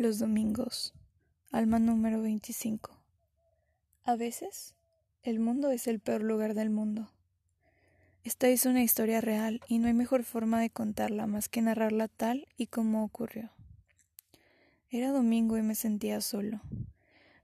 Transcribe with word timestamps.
Los 0.00 0.18
domingos. 0.18 0.94
Alma 1.52 1.78
número 1.78 2.22
25. 2.22 2.90
A 4.04 4.16
veces, 4.16 4.74
el 5.22 5.40
mundo 5.40 5.70
es 5.72 5.86
el 5.86 6.00
peor 6.00 6.22
lugar 6.22 6.54
del 6.54 6.70
mundo. 6.70 7.10
Esta 8.24 8.48
es 8.48 8.64
una 8.64 8.82
historia 8.82 9.20
real 9.20 9.60
y 9.68 9.76
no 9.76 9.88
hay 9.88 9.92
mejor 9.92 10.24
forma 10.24 10.58
de 10.58 10.70
contarla 10.70 11.26
más 11.26 11.50
que 11.50 11.60
narrarla 11.60 12.08
tal 12.08 12.48
y 12.56 12.68
como 12.68 13.04
ocurrió. 13.04 13.50
Era 14.88 15.10
domingo 15.10 15.58
y 15.58 15.62
me 15.62 15.74
sentía 15.74 16.22
solo. 16.22 16.62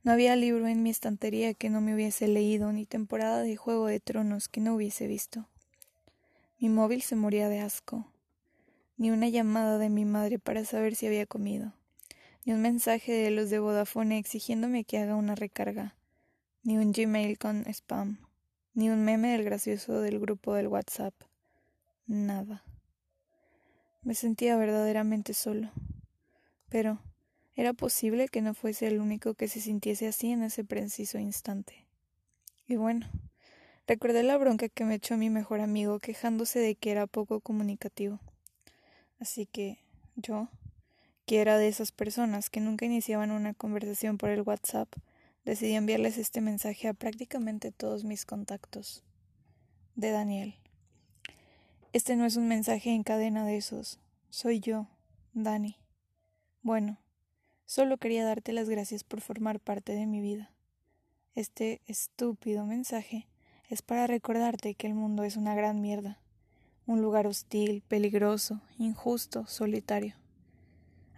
No 0.03 0.13
había 0.13 0.35
libro 0.35 0.67
en 0.67 0.83
mi 0.83 0.89
estantería 0.89 1.53
que 1.53 1.69
no 1.69 1.83
me 1.83 1.95
hubiese 1.95 2.27
leído 2.27 2.73
ni 2.73 2.87
temporada 2.87 3.43
de 3.43 3.55
Juego 3.57 3.89
de 3.89 4.01
Tronos 4.01 4.49
que 4.49 4.63
no 4.63 4.77
hubiese 4.77 5.07
visto. 5.07 5.47
Mi 6.59 6.71
móvil 6.71 7.03
se 7.03 7.17
moría 7.17 7.51
de 7.51 7.61
asco. 7.61 8.11
Ni 8.97 9.11
una 9.11 9.29
llamada 9.29 9.77
de 9.77 9.91
mi 9.91 10.07
madre 10.07 10.39
para 10.39 10.65
saber 10.65 10.95
si 10.95 11.07
había 11.07 11.27
comido 11.27 11.75
ni 12.47 12.53
un 12.53 12.63
mensaje 12.63 13.11
de 13.11 13.33
los 13.33 13.51
de 13.51 13.59
Vodafone 13.59 14.19
exigiéndome 14.19 14.85
que 14.85 14.99
haga 14.99 15.17
una 15.17 15.35
recarga, 15.35 15.97
ni 16.63 16.79
un 16.79 16.93
Gmail 16.93 17.39
con 17.39 17.67
spam, 17.67 18.19
ni 18.73 18.89
un 18.89 19.05
meme 19.05 19.33
del 19.33 19.43
gracioso 19.43 20.01
del 20.01 20.21
grupo 20.21 20.55
del 20.55 20.69
WhatsApp. 20.69 21.13
Nada. 22.07 22.63
Me 24.03 24.15
sentía 24.15 24.57
verdaderamente 24.57 25.35
solo. 25.35 25.73
Pero, 26.69 27.01
¿era 27.57 27.73
posible 27.73 28.29
que 28.29 28.43
no 28.43 28.55
fuese 28.55 28.87
el 28.87 29.01
único 29.01 29.35
que 29.35 29.49
se 29.49 29.61
sintiese 29.61 30.07
así 30.07 30.31
en 30.31 30.45
ese 30.45 30.63
preciso 30.63 31.19
instante? 31.19 31.85
Y 32.69 32.77
bueno, 32.77 33.09
recordé 33.89 34.23
la 34.23 34.39
bronca 34.39 34.69
que 34.69 34.85
me 34.85 34.95
echó 34.95 35.17
mi 35.17 35.31
mejor 35.31 35.61
amigo 35.61 35.99
quejándose 35.99 36.61
de 36.61 36.77
que 36.77 36.93
era 36.93 37.09
poco 37.09 37.41
comunicativo. 37.41 38.21
Así 39.19 39.47
que 39.47 39.79
yo, 40.15 40.49
que 41.27 41.41
era 41.41 41.59
de 41.59 41.69
esas 41.69 41.91
personas 41.91 42.51
que 42.51 42.61
nunca 42.61 42.87
iniciaban 42.87 43.33
una 43.33 43.53
conversación 43.53 44.17
por 44.17 44.31
el 44.31 44.43
WhatsApp, 44.43 44.89
decidí 45.45 45.75
enviarles 45.75 46.19
este 46.19 46.41
mensaje 46.41 46.87
a 46.89 46.95
prácticamente 46.95 47.73
todos 47.73 48.05
mis 48.05 48.25
contactos. 48.25 49.03
De 49.97 50.11
Daniel. 50.11 50.55
Este 51.93 52.15
no 52.15 52.27
es 52.27 52.37
un 52.37 52.47
mensaje 52.47 52.91
en 52.91 53.03
cadena 53.03 53.45
de 53.45 53.57
esos. 53.57 53.99
Soy 54.31 54.61
yo, 54.61 54.87
Dani. 55.33 55.77
Bueno, 56.63 56.99
solo 57.65 57.97
quería 57.97 58.25
darte 58.25 58.53
las 58.53 58.69
gracias 58.69 59.03
por 59.03 59.21
formar 59.21 59.59
parte 59.59 59.95
de 59.95 60.07
mi 60.07 60.21
vida. 60.21 60.53
Este 61.35 61.81
estúpido 61.87 62.67
mensaje 62.67 63.27
es 63.69 63.83
para 63.83 64.07
recordarte 64.07 64.75
que 64.75 64.87
el 64.87 64.95
mundo 64.95 65.25
es 65.25 65.37
una 65.37 65.55
gran 65.55 65.81
mierda, 65.81 66.19
un 66.87 67.03
lugar 67.03 67.27
hostil, 67.27 67.83
peligroso, 67.89 68.61
injusto, 68.79 69.47
solitario. 69.47 70.15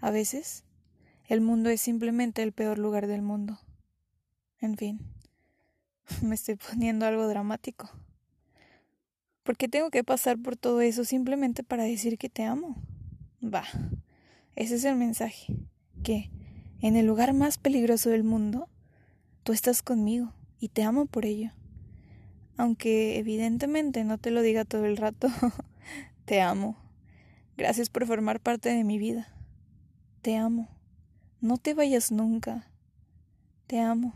A 0.00 0.10
veces, 0.10 0.64
el 1.26 1.40
mundo 1.40 1.70
es 1.70 1.80
simplemente 1.80 2.42
el 2.42 2.52
peor 2.52 2.78
lugar 2.78 3.06
del 3.06 3.22
mundo. 3.22 3.58
En 4.60 4.76
fin, 4.76 5.00
me 6.22 6.34
estoy 6.34 6.56
poniendo 6.56 7.06
algo 7.06 7.26
dramático. 7.28 7.90
¿Por 9.42 9.56
qué 9.56 9.68
tengo 9.68 9.90
que 9.90 10.04
pasar 10.04 10.38
por 10.38 10.56
todo 10.56 10.80
eso 10.80 11.04
simplemente 11.04 11.62
para 11.62 11.84
decir 11.84 12.18
que 12.18 12.28
te 12.28 12.44
amo? 12.44 12.76
Va, 13.42 13.64
ese 14.56 14.74
es 14.74 14.84
el 14.84 14.96
mensaje. 14.96 15.56
Que, 16.02 16.30
en 16.80 16.96
el 16.96 17.06
lugar 17.06 17.32
más 17.32 17.58
peligroso 17.58 18.10
del 18.10 18.24
mundo, 18.24 18.68
tú 19.42 19.52
estás 19.52 19.82
conmigo 19.82 20.32
y 20.60 20.68
te 20.68 20.82
amo 20.82 21.06
por 21.06 21.24
ello. 21.24 21.52
Aunque 22.56 23.18
evidentemente 23.18 24.04
no 24.04 24.18
te 24.18 24.30
lo 24.30 24.42
diga 24.42 24.64
todo 24.64 24.84
el 24.84 24.96
rato, 24.96 25.28
te 26.24 26.40
amo. 26.40 26.76
Gracias 27.56 27.88
por 27.88 28.06
formar 28.06 28.40
parte 28.40 28.68
de 28.68 28.84
mi 28.84 28.98
vida. 28.98 29.32
Te 30.22 30.36
amo. 30.36 30.68
No 31.40 31.58
te 31.58 31.74
vayas 31.74 32.10
nunca. 32.10 32.66
Te 33.66 33.78
amo. 33.78 34.14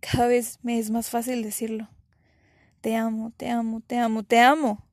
Cada 0.00 0.26
vez 0.26 0.58
me 0.62 0.78
es 0.78 0.90
más 0.90 1.10
fácil 1.10 1.42
decirlo. 1.42 1.88
Te 2.80 2.96
amo, 2.96 3.32
te 3.36 3.50
amo, 3.50 3.80
te 3.80 3.98
amo, 3.98 4.22
te 4.22 4.40
amo. 4.40 4.84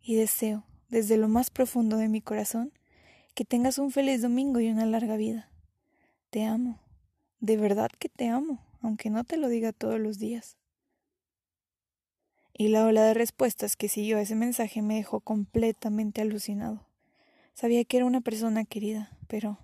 Y 0.00 0.14
deseo, 0.14 0.64
desde 0.90 1.16
lo 1.16 1.28
más 1.28 1.50
profundo 1.50 1.96
de 1.96 2.08
mi 2.08 2.20
corazón, 2.20 2.72
que 3.34 3.44
tengas 3.44 3.78
un 3.78 3.90
feliz 3.90 4.22
domingo 4.22 4.60
y 4.60 4.68
una 4.68 4.86
larga 4.86 5.16
vida. 5.16 5.50
Te 6.30 6.44
amo. 6.44 6.78
De 7.40 7.56
verdad 7.56 7.90
que 7.98 8.08
te 8.08 8.28
amo, 8.28 8.64
aunque 8.80 9.10
no 9.10 9.24
te 9.24 9.36
lo 9.36 9.48
diga 9.48 9.72
todos 9.72 9.98
los 9.98 10.18
días. 10.18 10.56
Y 12.54 12.68
la 12.68 12.86
ola 12.86 13.02
de 13.02 13.14
respuestas 13.14 13.76
que 13.76 13.88
siguió 13.88 14.18
a 14.18 14.20
ese 14.20 14.36
mensaje 14.36 14.82
me 14.82 14.94
dejó 14.94 15.20
completamente 15.20 16.20
alucinado. 16.20 16.86
Sabía 17.54 17.84
que 17.84 17.96
era 17.96 18.06
una 18.06 18.20
persona 18.20 18.64
querida, 18.64 19.16
pero 19.32 19.58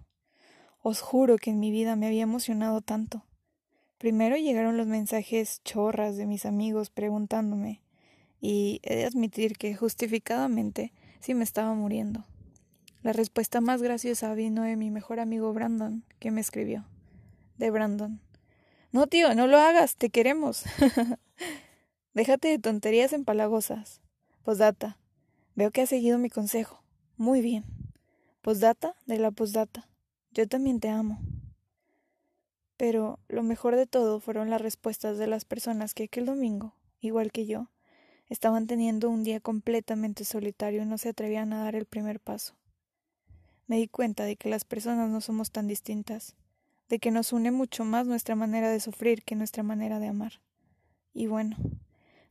os 0.80 1.02
juro 1.02 1.36
que 1.36 1.50
en 1.50 1.60
mi 1.60 1.70
vida 1.70 1.94
me 1.94 2.06
había 2.06 2.22
emocionado 2.22 2.80
tanto. 2.80 3.26
Primero 3.98 4.34
llegaron 4.38 4.78
los 4.78 4.86
mensajes 4.86 5.60
chorras 5.62 6.16
de 6.16 6.24
mis 6.24 6.46
amigos 6.46 6.88
preguntándome, 6.88 7.82
y 8.40 8.80
he 8.82 8.96
de 8.96 9.04
admitir 9.04 9.58
que 9.58 9.76
justificadamente 9.76 10.94
sí 11.20 11.34
me 11.34 11.44
estaba 11.44 11.74
muriendo. 11.74 12.24
La 13.02 13.12
respuesta 13.12 13.60
más 13.60 13.82
graciosa 13.82 14.32
vino 14.32 14.62
de 14.62 14.76
mi 14.76 14.90
mejor 14.90 15.20
amigo 15.20 15.52
Brandon, 15.52 16.02
que 16.18 16.30
me 16.30 16.40
escribió. 16.40 16.86
De 17.58 17.70
Brandon. 17.70 18.22
No, 18.90 19.06
tío, 19.06 19.34
no 19.34 19.46
lo 19.46 19.58
hagas, 19.58 19.96
te 19.96 20.08
queremos. 20.08 20.64
Déjate 22.14 22.48
de 22.48 22.58
tonterías 22.58 23.12
empalagosas. 23.12 24.00
Posdata. 24.44 24.96
Veo 25.56 25.70
que 25.72 25.82
has 25.82 25.90
seguido 25.90 26.16
mi 26.16 26.30
consejo. 26.30 26.82
Muy 27.18 27.42
bien. 27.42 27.78
Postdata 28.41 28.94
de 29.06 29.19
la 29.19 29.32
postdata. 29.32 29.88
Yo 30.31 30.47
también 30.47 30.78
te 30.78 30.88
amo. 30.88 31.19
Pero 32.76 33.19
lo 33.26 33.43
mejor 33.43 33.75
de 33.75 33.87
todo 33.87 34.21
fueron 34.21 34.49
las 34.49 34.60
respuestas 34.60 35.19
de 35.19 35.26
las 35.26 35.44
personas 35.44 35.93
que 35.93 36.04
aquel 36.04 36.26
domingo, 36.26 36.72
igual 37.00 37.32
que 37.32 37.47
yo, 37.47 37.69
estaban 38.28 38.69
teniendo 38.69 39.10
un 39.10 39.25
día 39.25 39.41
completamente 39.41 40.25
solitario 40.25 40.82
y 40.82 40.87
no 40.87 40.98
se 40.98 41.09
atrevían 41.09 41.53
a 41.53 41.65
dar 41.65 41.75
el 41.75 41.87
primer 41.87 42.21
paso. 42.21 42.54
Me 43.66 43.77
di 43.77 43.88
cuenta 43.88 44.25
de 44.25 44.37
que 44.37 44.48
las 44.48 44.65
personas 44.65 45.10
no 45.10 45.21
somos 45.21 45.50
tan 45.50 45.66
distintas, 45.66 46.37
de 46.88 47.00
que 47.00 47.10
nos 47.10 47.32
une 47.32 47.50
mucho 47.50 47.84
más 47.84 48.06
nuestra 48.06 48.37
manera 48.37 48.71
de 48.71 48.78
sufrir 48.78 49.25
que 49.25 49.34
nuestra 49.34 49.65
manera 49.65 49.98
de 49.98 50.06
amar. 50.06 50.41
Y 51.12 51.27
bueno, 51.27 51.56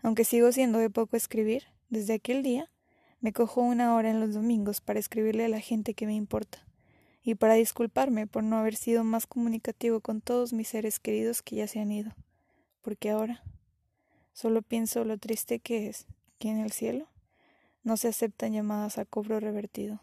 aunque 0.01 0.23
sigo 0.23 0.53
siendo 0.53 0.79
de 0.79 0.89
poco 0.89 1.17
escribir, 1.17 1.63
desde 1.89 2.13
aquel 2.13 2.43
día 2.43 2.71
me 3.19 3.33
cojo 3.33 3.61
una 3.61 3.95
hora 3.95 4.09
en 4.09 4.19
los 4.19 4.33
domingos 4.33 4.81
para 4.81 4.99
escribirle 4.99 5.45
a 5.45 5.49
la 5.49 5.59
gente 5.59 5.93
que 5.93 6.05
me 6.05 6.13
importa 6.13 6.59
y 7.23 7.35
para 7.35 7.55
disculparme 7.55 8.27
por 8.27 8.43
no 8.43 8.57
haber 8.57 8.75
sido 8.75 9.03
más 9.03 9.27
comunicativo 9.27 9.99
con 9.99 10.21
todos 10.21 10.53
mis 10.53 10.69
seres 10.69 10.99
queridos 10.99 11.41
que 11.41 11.57
ya 11.57 11.67
se 11.67 11.79
han 11.79 11.91
ido, 11.91 12.15
porque 12.81 13.09
ahora 13.09 13.43
solo 14.33 14.61
pienso 14.61 15.03
lo 15.03 15.17
triste 15.17 15.59
que 15.59 15.89
es 15.89 16.05
que 16.39 16.49
en 16.49 16.59
el 16.59 16.71
cielo 16.71 17.07
no 17.83 17.97
se 17.97 18.07
aceptan 18.07 18.53
llamadas 18.53 18.97
a 18.97 19.05
cobro 19.05 19.39
revertido. 19.39 19.99